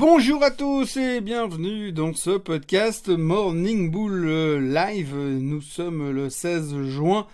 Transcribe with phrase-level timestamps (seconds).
[0.00, 4.26] Bonjour à tous et bienvenue dans ce podcast Morning Bull
[4.72, 5.14] Live.
[5.14, 7.26] Nous sommes le 16 juin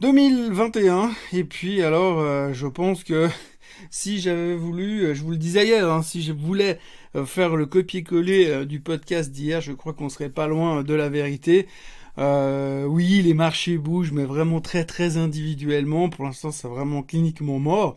[0.00, 3.30] 2021 et puis alors euh, je pense que
[3.90, 6.78] si j'avais voulu, euh, je vous le disais hier, hein, si je voulais
[7.16, 11.08] euh, faire le copier-coller du podcast d'hier, je crois qu'on serait pas loin de la
[11.08, 11.68] vérité.
[12.18, 16.10] oui, les marchés bougent, mais vraiment très très individuellement.
[16.10, 17.96] Pour l'instant, c'est vraiment cliniquement mort.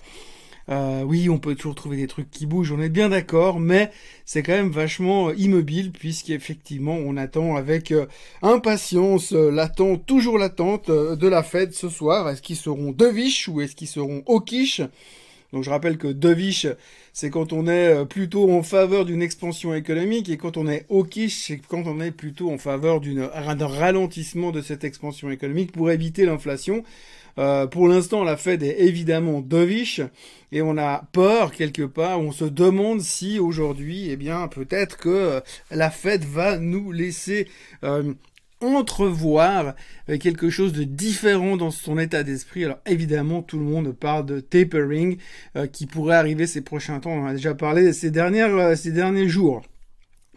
[0.70, 3.90] Euh, oui, on peut toujours trouver des trucs qui bougent, on est bien d'accord, mais
[4.26, 8.06] c'est quand même vachement immobile puisqu'effectivement on attend avec euh,
[8.42, 12.28] impatience euh, l'attente, toujours l'attente de la Fed ce soir.
[12.28, 14.82] Est-ce qu'ils seront dovish ou est-ce qu'ils seront hawkish
[15.54, 16.68] donc je rappelle que dovish,
[17.14, 21.46] c'est quand on est plutôt en faveur d'une expansion économique et quand on est hawkish,
[21.48, 26.26] c'est quand on est plutôt en faveur d'un ralentissement de cette expansion économique pour éviter
[26.26, 26.84] l'inflation.
[27.40, 30.02] Euh, pour l'instant, la Fed est évidemment dovish
[30.52, 32.20] et on a peur quelque part.
[32.20, 35.40] On se demande si aujourd'hui, eh bien, peut-être que euh,
[35.70, 37.48] la Fed va nous laisser
[37.84, 38.14] euh,
[38.62, 39.76] entrevoir
[40.20, 42.66] quelque chose de différent dans son état d'esprit.
[42.66, 45.18] Alors évidemment, tout le monde parle de tapering
[45.72, 47.12] qui pourrait arriver ces prochains temps.
[47.12, 49.64] On en a déjà parlé ces dernières ces derniers jours.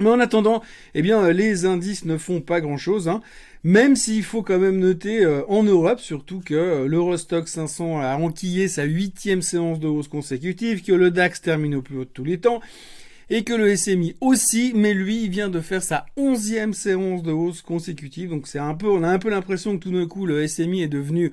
[0.01, 0.63] Mais en attendant,
[0.95, 3.07] eh bien, les indices ne font pas grand-chose.
[3.07, 3.21] Hein.
[3.63, 8.17] Même s'il faut quand même noter euh, en Europe surtout que euh, l'Eurostock 500 a
[8.17, 12.11] enquillé sa huitième séance de hausse consécutive, que le DAX termine au plus haut de
[12.11, 12.61] tous les temps,
[13.31, 17.31] et que le SMI aussi, mais lui, il vient de faire sa onzième séance de
[17.31, 18.29] hausse consécutive.
[18.31, 20.83] Donc c'est un peu, on a un peu l'impression que tout d'un coup le SMI
[20.83, 21.31] est devenu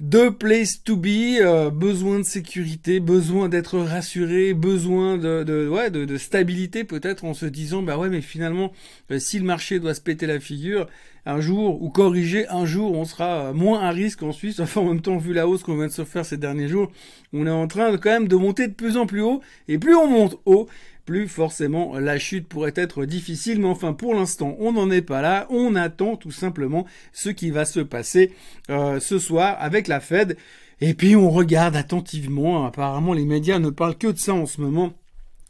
[0.00, 6.16] de place to be, euh, besoin de sécurité, besoin d'être rassuré, besoin de, ouais, de,
[6.16, 8.72] stabilité peut-être en se disant bah ouais mais finalement
[9.10, 10.86] euh, si le marché doit se péter la figure
[11.26, 14.60] un jour ou corriger un jour on sera moins à risque en Suisse.
[14.60, 16.92] Enfin en même temps vu la hausse qu'on vient de se faire ces derniers jours,
[17.32, 19.96] on est en train quand même de monter de plus en plus haut et plus
[19.96, 20.68] on monte haut
[21.08, 25.22] plus forcément la chute pourrait être difficile, mais enfin pour l'instant on n'en est pas
[25.22, 26.84] là, on attend tout simplement
[27.14, 28.30] ce qui va se passer
[28.68, 30.36] euh, ce soir avec la Fed,
[30.82, 34.60] et puis on regarde attentivement, apparemment les médias ne parlent que de ça en ce
[34.60, 34.92] moment.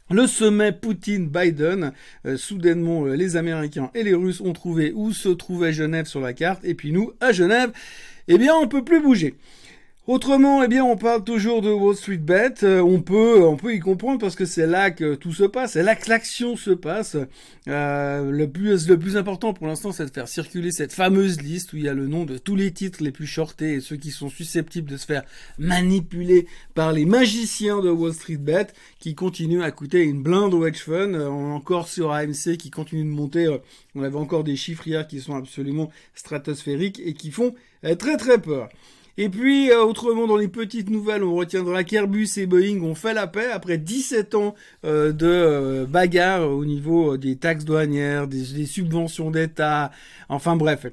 [0.09, 1.91] Le sommet Poutine-Biden,
[2.25, 6.21] euh, soudainement euh, les Américains et les Russes ont trouvé où se trouvait Genève sur
[6.21, 7.73] la carte, et puis nous, à Genève,
[8.29, 9.35] eh bien on peut plus bouger.
[10.09, 12.63] Autrement, eh bien, on parle toujours de Wall Street Bet.
[12.63, 15.73] Euh, on peut, on peut y comprendre parce que c'est là que tout se passe,
[15.73, 17.15] c'est là que l'action se passe.
[17.67, 21.73] Euh, le plus, le plus important pour l'instant, c'est de faire circuler cette fameuse liste
[21.73, 23.97] où il y a le nom de tous les titres les plus shortés et ceux
[23.97, 25.21] qui sont susceptibles de se faire
[25.59, 30.65] manipuler par les magiciens de Wall Street Bet, qui continuent à coûter une blinde au
[30.65, 31.13] hedge fund.
[31.13, 33.47] Euh, encore sur AMC qui continue de monter.
[33.93, 37.53] on avait encore des chiffres hier qui sont absolument stratosphériques et qui font
[37.99, 38.69] très très peur.
[39.17, 43.13] Et puis, euh, autrement, dans les petites nouvelles, on retiendra qu'Airbus et Boeing ont fait
[43.13, 44.55] la paix après 17 ans
[44.85, 49.91] euh, de euh, bagarre au niveau des taxes douanières, des, subventions d'État,
[50.29, 50.85] enfin bref.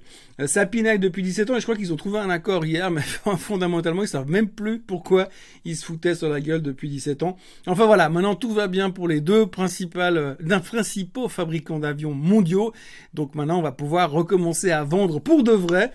[0.46, 3.00] Ça pinaille depuis 17 ans et je crois qu'ils ont trouvé un accord hier, mais
[3.38, 5.28] fondamentalement, ils savent même plus pourquoi
[5.64, 7.36] ils se foutaient sur la gueule depuis 17 ans.
[7.66, 12.72] Enfin voilà, maintenant tout va bien pour les deux principales, d'un principaux fabricants d'avions mondiaux.
[13.14, 15.92] Donc maintenant, on va pouvoir recommencer à vendre pour de vrai,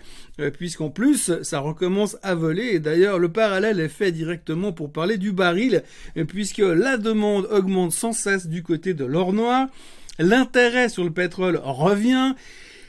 [0.54, 2.70] puisqu'en plus, ça recommence à voler.
[2.72, 5.82] Et d'ailleurs, le parallèle est fait directement pour parler du baril,
[6.28, 9.68] puisque la demande augmente sans cesse du côté de l'or noir.
[10.18, 12.34] L'intérêt sur le pétrole revient.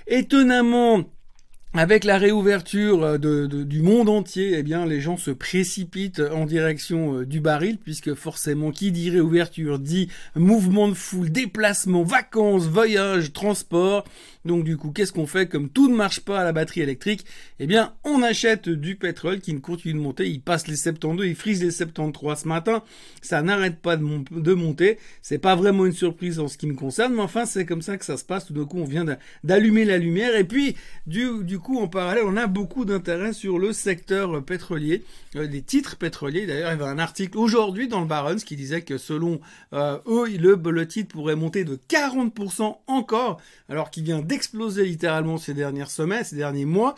[0.08, 1.06] Étonnamment,
[1.75, 7.19] avec la réouverture euh, du monde entier, eh bien, les gens se précipitent en direction
[7.19, 13.33] euh, du baril, puisque forcément, qui dit réouverture dit mouvement de foule, déplacement, vacances, voyages,
[13.33, 14.06] transport.
[14.45, 15.47] Donc du coup, qu'est-ce qu'on fait?
[15.47, 17.25] Comme tout ne marche pas à la batterie électrique,
[17.59, 20.29] eh bien, on achète du pétrole qui ne continue de monter.
[20.29, 22.83] Il passe les 72, il frise les 73 ce matin.
[23.22, 24.97] Ça n'arrête pas de, de monter.
[25.22, 27.97] C'est pas vraiment une surprise en ce qui me concerne, mais enfin, c'est comme ça
[27.97, 28.45] que ça se passe.
[28.45, 29.06] Tout d'un coup, on vient
[29.44, 30.35] d'allumer la lumière.
[30.35, 30.75] Et puis,
[31.07, 35.03] du, du en parallèle, on a beaucoup d'intérêt sur le secteur pétrolier,
[35.35, 36.46] euh, des titres pétroliers.
[36.46, 39.40] D'ailleurs, il y avait un article aujourd'hui dans le Barons qui disait que selon
[39.74, 45.38] euh, eux, le, le titre pourrait monter de 40% encore, alors qu'il vient explosé littéralement
[45.38, 46.95] ces dernières semaines, ces derniers mois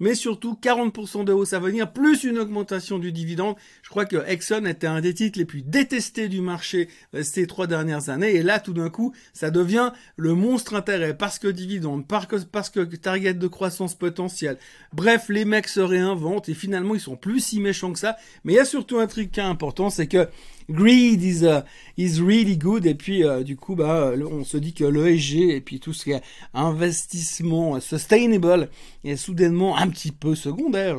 [0.00, 3.56] mais surtout 40% de hausse à venir, plus une augmentation du dividende.
[3.82, 7.46] Je crois que Exxon était un des titres les plus détestés du marché euh, ces
[7.46, 11.48] trois dernières années, et là, tout d'un coup, ça devient le monstre intérêt, parce que
[11.48, 14.58] dividende, parce que, parce que target de croissance potentielle.
[14.92, 18.54] Bref, les mecs se réinventent, et finalement, ils sont plus si méchants que ça, mais
[18.54, 20.28] il y a surtout un truc qui est important, c'est que
[20.70, 21.62] greed is uh,
[21.96, 25.60] is really good et puis uh, du coup bah on se dit que l'ESG et
[25.60, 26.22] puis tout ce qui est
[26.54, 28.68] investissement sustainable
[29.04, 30.98] est soudainement un petit peu secondaire.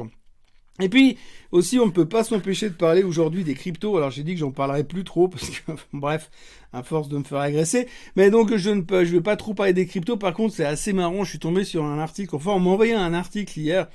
[0.81, 1.17] Et puis
[1.51, 3.97] aussi, on ne peut pas s'empêcher de parler aujourd'hui des cryptos.
[3.97, 6.31] Alors j'ai dit que j'en parlerai plus trop parce que bref,
[6.73, 7.87] à force de me faire agresser.
[8.15, 10.17] Mais donc je ne peux, je vais pas trop parler des cryptos.
[10.17, 11.23] Par contre, c'est assez marrant.
[11.23, 12.35] Je suis tombé sur un article.
[12.35, 13.87] Enfin, on m'a envoyé un article hier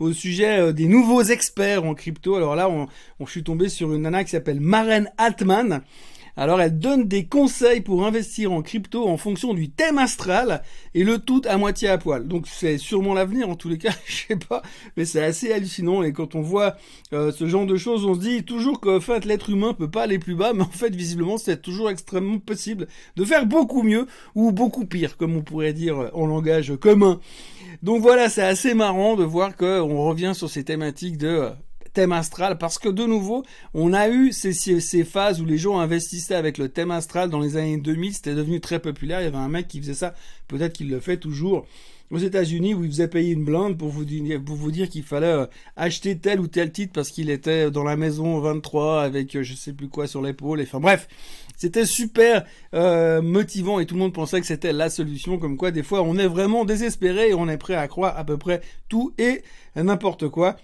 [0.00, 2.34] au sujet euh, des nouveaux experts en crypto.
[2.34, 2.88] Alors là, on,
[3.20, 5.82] on je suis tombé sur une nana qui s'appelle Maren Altman
[6.40, 10.62] alors elle donne des conseils pour investir en crypto en fonction du thème astral
[10.94, 12.26] et le tout à moitié à poil.
[12.26, 14.62] Donc c'est sûrement l'avenir en tous les cas, je sais pas,
[14.96, 16.76] mais c'est assez hallucinant et quand on voit
[17.12, 20.04] euh, ce genre de choses, on se dit toujours qu'en fait l'être humain peut pas
[20.04, 24.06] aller plus bas, mais en fait visiblement c'est toujours extrêmement possible de faire beaucoup mieux
[24.34, 27.20] ou beaucoup pire, comme on pourrait dire en langage commun.
[27.82, 31.50] Donc voilà, c'est assez marrant de voir qu'on revient sur ces thématiques de
[31.92, 33.44] thème astral parce que de nouveau,
[33.74, 37.40] on a eu ces, ces, phases où les gens investissaient avec le thème astral dans
[37.40, 39.20] les années 2000, c'était devenu très populaire.
[39.20, 40.14] Il y avait un mec qui faisait ça,
[40.48, 41.66] peut-être qu'il le fait toujours
[42.10, 45.04] aux États-Unis où il faisait payer une blinde pour vous dire, pour vous dire qu'il
[45.04, 45.46] fallait euh,
[45.76, 49.54] acheter tel ou tel titre parce qu'il était dans la maison 23 avec euh, je
[49.54, 50.60] sais plus quoi sur l'épaule.
[50.60, 51.06] Enfin bref,
[51.56, 52.44] c'était super
[52.74, 55.38] euh, motivant et tout le monde pensait que c'était la solution.
[55.38, 58.24] Comme quoi, des fois, on est vraiment désespéré et on est prêt à croire à
[58.24, 59.42] peu près tout et
[59.76, 60.56] n'importe quoi.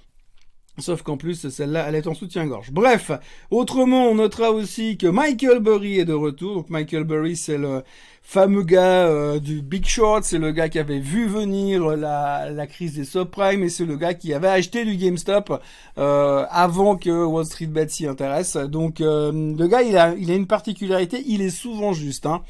[0.78, 2.70] Sauf qu'en plus, celle-là, elle est en soutien-gorge.
[2.70, 3.10] Bref,
[3.50, 6.56] autrement, on notera aussi que Michael Burry est de retour.
[6.56, 7.82] Donc Michael Burry, c'est le
[8.26, 12.66] fameux gars euh, du Big Short, c'est le gars qui avait vu venir la, la
[12.66, 15.62] crise des subprimes et c'est le gars qui avait acheté du GameStop
[15.96, 18.56] euh, avant que Wall Street Bet s'y intéresse.
[18.56, 22.26] Donc euh, le gars, il a, il a une particularité, il est souvent juste.
[22.26, 22.42] Hein.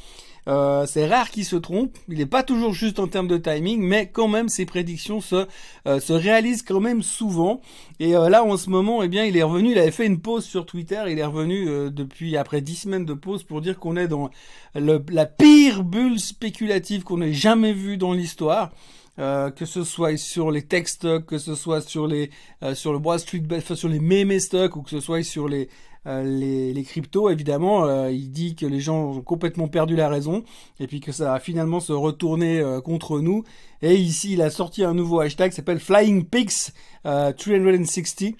[0.49, 1.97] Euh, c'est rare qu'il se trompe.
[2.09, 5.47] Il n'est pas toujours juste en termes de timing, mais quand même ses prédictions se,
[5.87, 7.61] euh, se réalisent quand même souvent.
[7.99, 9.73] Et euh, là, en ce moment, eh bien, il est revenu.
[9.73, 11.03] Il avait fait une pause sur Twitter.
[11.09, 14.31] Il est revenu depuis après dix semaines de pause pour dire qu'on est dans
[14.75, 18.71] la pire bulle spéculative qu'on ait jamais vue dans l'histoire.
[19.17, 22.31] que ce soit sur les tech stocks, que ce soit sur les
[22.75, 25.69] sur le Wall Street, enfin, sur les meme stocks ou que ce soit sur les
[26.07, 30.45] euh, les, cryptos, évidemment, euh, il dit que les gens ont complètement perdu la raison
[30.79, 33.43] et puis que ça va finalement se retourner euh, contre nous.
[33.83, 36.73] Et ici, il a sorti un nouveau hashtag qui s'appelle Flying Pigs
[37.03, 38.37] 360,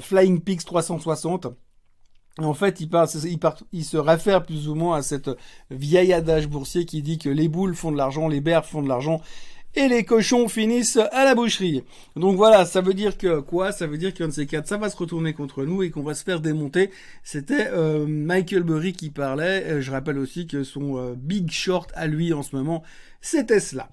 [0.00, 1.48] Flying Pigs 360.
[2.38, 2.88] En fait, il,
[3.72, 5.30] il se réfère plus ou moins à cette
[5.70, 8.88] vieille adage boursier qui dit que les boules font de l'argent, les bears font de
[8.88, 9.20] l'argent
[9.76, 11.82] et les cochons finissent à la boucherie.
[12.16, 13.72] Donc voilà, ça veut dire que quoi?
[13.72, 16.02] Ça veut dire qu'un de ces quatre, ça va se retourner contre nous et qu'on
[16.02, 16.90] va se faire démonter.
[17.22, 19.64] C'était euh, Michael Burry qui parlait.
[19.64, 22.82] Euh, je rappelle aussi que son euh, big short à lui en ce moment,
[23.20, 23.88] c'était cela.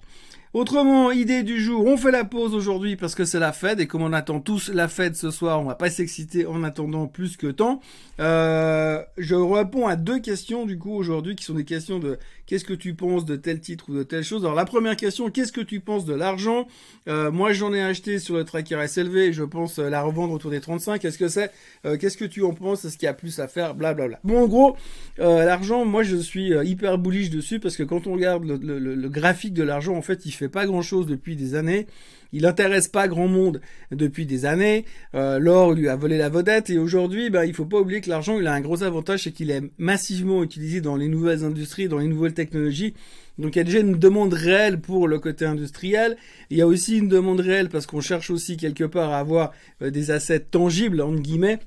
[0.54, 3.86] Autrement, idée du jour, on fait la pause aujourd'hui parce que c'est la Fed et
[3.86, 7.38] comme on attend tous la Fed ce soir, on va pas s'exciter en attendant plus
[7.38, 7.80] que temps.
[8.20, 12.66] Euh, je réponds à deux questions du coup aujourd'hui qui sont des questions de qu'est-ce
[12.66, 14.44] que tu penses de tel titre ou de telle chose?
[14.44, 16.66] Alors la première question, qu'est-ce que tu penses de l'argent?
[17.08, 20.34] Euh, Moi j'en ai acheté sur le tracker SLV et je pense euh, la revendre
[20.34, 21.00] autour des 35.
[21.00, 21.50] Qu'est-ce que c'est
[21.98, 22.84] Qu'est-ce que tu en penses?
[22.84, 23.74] Est-ce qu'il y a plus à faire?
[23.74, 24.20] Blablabla.
[24.22, 24.76] Bon en gros,
[25.16, 29.08] l'argent, moi je suis hyper bullish dessus parce que quand on regarde le, le, le
[29.08, 31.86] graphique de l'argent, en fait il fait pas grand chose depuis des années.
[32.32, 33.60] Il intéresse pas grand monde
[33.90, 34.86] depuis des années.
[35.14, 38.08] Euh, L'or lui a volé la vedette et aujourd'hui, ben, il faut pas oublier que
[38.08, 41.88] l'argent, il a un gros avantage, c'est qu'il est massivement utilisé dans les nouvelles industries,
[41.88, 42.94] dans les nouvelles technologies.
[43.38, 46.16] Donc il y a déjà une demande réelle pour le côté industriel.
[46.50, 49.52] Il y a aussi une demande réelle parce qu'on cherche aussi quelque part à avoir
[49.82, 51.58] euh, des assets tangibles entre guillemets.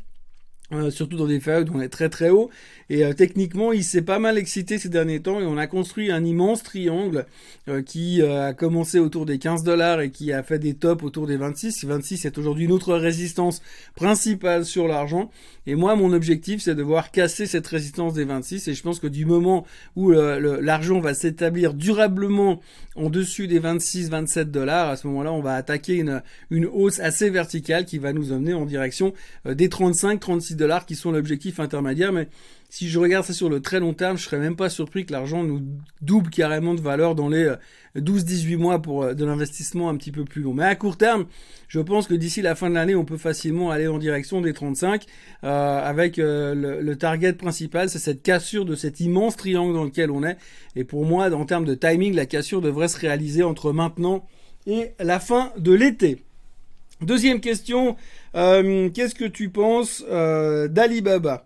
[0.74, 2.50] Euh, surtout dans des périodes où on est très très haut.
[2.90, 6.12] Et euh, techniquement, il s'est pas mal excité ces derniers temps et on a construit
[6.12, 7.28] un immense triangle
[7.68, 11.28] euh, qui a commencé autour des 15 dollars et qui a fait des tops autour
[11.28, 11.86] des 26.
[11.86, 13.62] 26 est aujourd'hui notre résistance
[13.94, 15.30] principale sur l'argent.
[15.68, 18.68] Et moi, mon objectif, c'est de voir casser cette résistance des 26.
[18.68, 22.60] Et je pense que du moment où l'argent va s'établir durablement
[22.96, 27.30] en dessus des 26-27 dollars, à ce moment-là, on va attaquer une, une hausse assez
[27.30, 29.14] verticale qui va nous emmener en direction
[29.46, 32.12] des 35-36 dollars qui sont l'objectif intermédiaire.
[32.12, 32.28] Mais
[32.70, 35.12] si je regarde ça sur le très long terme, je serais même pas surpris que
[35.12, 35.62] l'argent nous
[36.02, 37.54] double carrément de valeur dans les
[37.98, 40.54] 12-18 euh, mois pour euh, de l'investissement un petit peu plus long.
[40.54, 41.26] Mais à court terme,
[41.68, 44.54] je pense que d'ici la fin de l'année, on peut facilement aller en direction des
[44.54, 45.06] 35
[45.44, 50.24] euh, avec le, target principal, c'est cette cassure de cet immense triangle dans lequel on
[50.24, 50.38] est.
[50.76, 54.26] Et pour moi, en termes de timing, la cassure devrait se réaliser entre maintenant
[54.68, 56.24] et la fin de l'été.
[57.02, 57.96] Deuxième question,
[58.34, 61.46] qu'est-ce que tu penses d'Alibaba?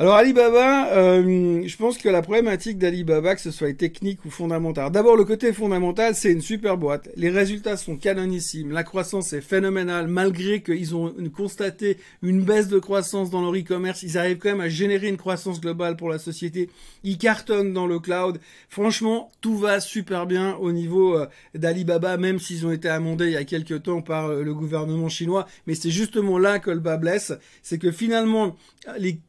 [0.00, 4.92] Alors Alibaba, euh, je pense que la problématique d'Alibaba, que ce soit technique ou fondamental.
[4.92, 7.08] D'abord le côté fondamental, c'est une super boîte.
[7.16, 8.70] Les résultats sont canonissimes.
[8.70, 14.04] La croissance est phénoménale, malgré qu'ils ont constaté une baisse de croissance dans leur e-commerce.
[14.04, 16.70] Ils arrivent quand même à générer une croissance globale pour la société.
[17.02, 18.38] Ils cartonnent dans le cloud.
[18.68, 21.26] Franchement, tout va super bien au niveau euh,
[21.56, 25.08] d'Alibaba, même s'ils ont été amendés il y a quelques temps par euh, le gouvernement
[25.08, 25.48] chinois.
[25.66, 28.54] Mais c'est justement là que le bas blesse, c'est que finalement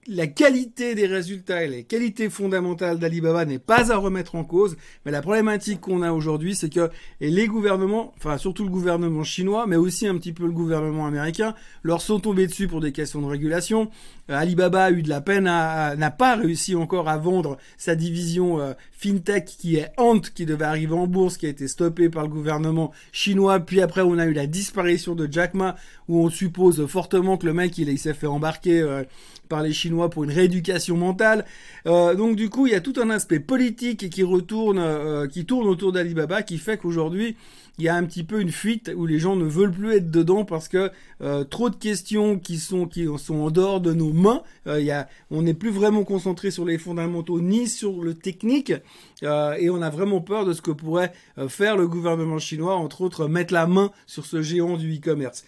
[0.08, 4.44] la qualité qualité des résultats et les qualités fondamentales d'Alibaba n'est pas à remettre en
[4.44, 4.76] cause,
[5.06, 6.90] mais la problématique qu'on a aujourd'hui, c'est que
[7.22, 11.56] les gouvernements, enfin surtout le gouvernement chinois, mais aussi un petit peu le gouvernement américain,
[11.82, 13.90] leur sont tombés dessus pour des questions de régulation.
[14.30, 18.60] Euh, Alibaba a eu de la peine n'a pas réussi encore à vendre sa division
[18.60, 22.24] euh, fintech qui est Ant, qui devait arriver en bourse, qui a été stoppée par
[22.24, 23.62] le gouvernement chinois.
[23.62, 25.78] Puis après, on a eu la disparition de Jack Ma,
[26.10, 29.04] où on suppose fortement que le mec il, s'est fait embarquer euh,
[29.50, 31.44] par les Chinois pour une rééducation mentale.
[31.88, 35.46] Euh, donc du coup, il y a tout un aspect politique qui retourne, euh, qui
[35.46, 37.36] tourne autour d'Alibaba, qui fait qu'aujourd'hui,
[37.80, 40.12] il y a un petit peu une fuite où les gens ne veulent plus être
[40.12, 40.92] dedans parce que
[41.22, 44.44] euh, trop de questions qui sont qui sont en dehors de nos mains.
[44.68, 48.74] il y a, on n'est plus vraiment concentré sur les fondamentaux ni sur le technique
[49.22, 51.14] et on a vraiment peur de ce que pourrait
[51.48, 55.46] faire le gouvernement chinois, entre autres mettre la main sur ce géant du e-commerce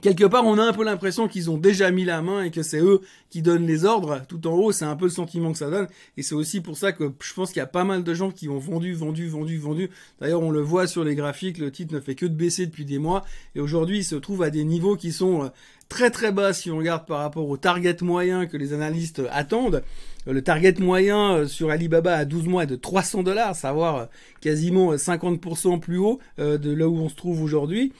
[0.00, 2.62] quelque part, on a un peu l'impression qu'ils ont déjà mis la main et que
[2.62, 3.00] c'est eux
[3.30, 4.22] qui donnent les ordres.
[4.28, 5.88] Tout en haut, c'est un peu le sentiment que ça donne.
[6.16, 8.30] Et c'est aussi pour ça que je pense qu'il y a pas mal de gens
[8.30, 9.90] qui ont vendu, vendu, vendu, vendu.
[10.20, 12.84] D'ailleurs, on le voit sur les graphiques, le titre ne fait que de baisser depuis
[12.84, 13.24] des mois.
[13.54, 15.48] Et aujourd'hui, il se trouve à des niveaux qui sont euh,
[15.88, 19.82] très très bas si on regarde par rapport au target moyen que les analystes attendent.
[20.28, 24.04] Le target moyen euh, sur Alibaba à 12 mois est de 300 dollars, savoir euh,
[24.40, 27.92] quasiment 50% plus haut de là où on se trouve aujourd'hui.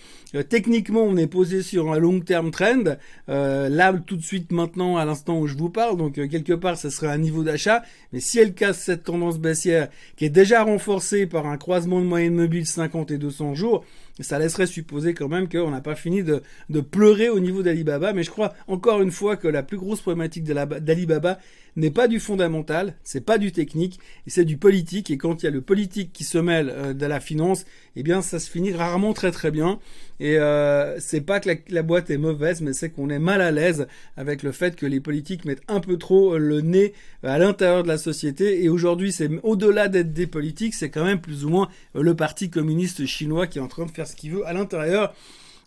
[0.48, 2.96] Techniquement, on est posé sur un long term trend.
[3.28, 6.90] Là, tout de suite maintenant, à l'instant où je vous parle, donc quelque part, ce
[6.90, 7.82] serait un niveau d'achat.
[8.12, 12.06] Mais si elle casse cette tendance baissière, qui est déjà renforcée par un croisement de
[12.06, 13.84] moyenne mobile 50 et 200 jours,
[14.20, 16.42] ça laisserait supposer quand même qu'on n'a pas fini de,
[16.80, 18.12] pleurer au niveau d'Alibaba.
[18.12, 21.38] Mais je crois encore une fois que la plus grosse problématique d'Alibaba
[21.76, 25.10] n'est pas du fondamental, c'est pas du technique, c'est du politique.
[25.10, 28.02] Et quand il y a le politique qui se mêle euh, de la finance, eh
[28.02, 29.78] bien ça se finit rarement très très bien.
[30.18, 33.40] Et euh, c'est pas que la, la, boîte est mauvaise, mais c'est qu'on est mal
[33.40, 37.38] à l'aise avec le fait que les politiques mettent un peu trop le nez à
[37.38, 38.64] l'intérieur de la société.
[38.64, 42.50] Et aujourd'hui, c'est au-delà d'être des politiques, c'est quand même plus ou moins le parti
[42.50, 45.14] communiste chinois qui est en train de faire ce qu'il veut à l'intérieur.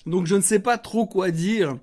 [0.05, 1.77] Donc je ne sais pas trop quoi dire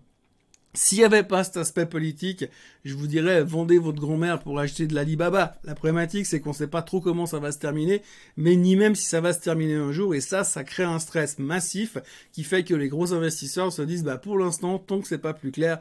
[0.76, 2.44] s'il n'y avait pas cet aspect politique,
[2.84, 5.56] je vous dirais, vendez votre grand-mère pour acheter de l'Alibaba.
[5.64, 8.02] La problématique, c'est qu'on ne sait pas trop comment ça va se terminer,
[8.36, 10.14] mais ni même si ça va se terminer un jour.
[10.14, 11.96] Et ça, ça crée un stress massif
[12.32, 15.34] qui fait que les gros investisseurs se disent, bah, pour l'instant, tant que c'est pas
[15.34, 15.80] plus clair,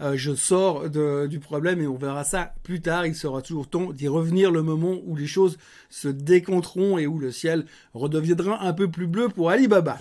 [0.00, 3.06] euh, je sors du problème et on verra ça plus tard.
[3.06, 5.58] Il sera toujours temps d'y revenir le moment où les choses
[5.90, 10.00] se décompteront et où le ciel redeviendra un peu plus bleu pour Alibaba.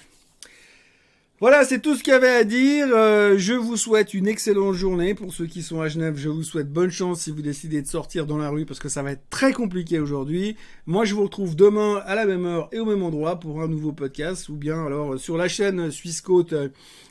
[1.40, 2.88] Voilà, c'est tout ce qu'il y avait à dire.
[2.94, 5.14] Euh, je vous souhaite une excellente journée.
[5.14, 7.88] Pour ceux qui sont à Genève, je vous souhaite bonne chance si vous décidez de
[7.88, 10.56] sortir dans la rue parce que ça va être très compliqué aujourd'hui.
[10.86, 13.68] Moi, je vous retrouve demain à la même heure et au même endroit pour un
[13.68, 16.54] nouveau podcast ou bien alors sur la chaîne Suisse Côte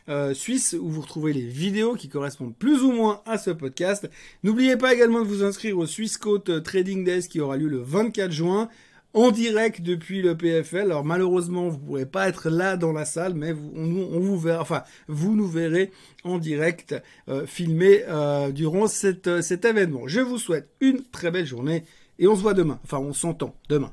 [0.09, 4.09] euh, Suisse où vous retrouvez les vidéos qui correspondent plus ou moins à ce podcast.
[4.45, 7.83] N'oubliez pas également de vous inscrire au Suisse Côte Trading Days qui aura lieu le
[7.83, 8.69] 24 juin
[9.15, 10.87] en direct depuis le PFL.
[10.87, 14.61] Alors malheureusement, vous pourrez pas être là dans la salle, mais vous, on, vous verra,
[14.61, 15.91] enfin, vous nous verrez
[16.25, 16.95] en direct
[17.29, 20.07] euh, filmé euh, durant cette, cet événement.
[20.07, 21.85] Je vous souhaite une très belle journée
[22.19, 22.79] et on se voit demain.
[22.85, 23.93] Enfin, on s'entend demain.